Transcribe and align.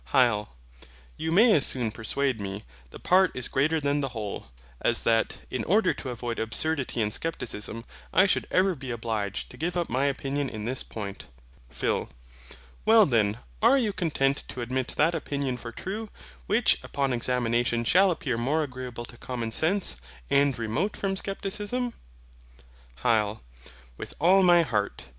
HYL. 0.13 0.47
You 1.15 1.31
may 1.31 1.53
as 1.53 1.63
soon 1.63 1.91
persuade 1.91 2.41
me, 2.41 2.63
the 2.89 2.97
part 2.97 3.29
is 3.35 3.47
greater 3.47 3.79
than 3.79 4.01
the 4.01 4.09
whole, 4.09 4.47
as 4.81 5.03
that, 5.03 5.37
in 5.51 5.63
order 5.65 5.93
to 5.93 6.09
avoid 6.09 6.39
absurdity 6.39 7.03
and 7.03 7.13
Scepticism, 7.13 7.85
I 8.11 8.25
should 8.25 8.47
ever 8.49 8.73
be 8.73 8.89
obliged 8.89 9.51
to 9.51 9.57
give 9.57 9.77
up 9.77 9.89
my 9.91 10.05
opinion 10.05 10.49
in 10.49 10.65
this 10.65 10.81
point. 10.81 11.27
PHIL. 11.69 12.09
Well 12.83 13.05
then, 13.05 13.37
are 13.61 13.77
you 13.77 13.93
content 13.93 14.43
to 14.47 14.61
admit 14.61 14.87
that 14.97 15.13
opinion 15.13 15.55
for 15.57 15.71
true, 15.71 16.09
which 16.47 16.79
upon 16.83 17.13
examination 17.13 17.83
shall 17.83 18.09
appear 18.09 18.39
most 18.39 18.63
agreeable 18.63 19.05
to 19.05 19.17
Common 19.17 19.51
Sense, 19.51 20.01
and 20.31 20.57
remote 20.57 20.97
from 20.97 21.15
Scepticism? 21.15 21.93
HYL. 23.03 23.41
With 23.97 24.15
all 24.19 24.41
my 24.41 24.63
heart. 24.63 25.05